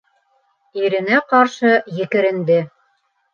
Иренә 0.85 1.19
ҡаршы 1.33 1.75
екеренде: 1.99 2.59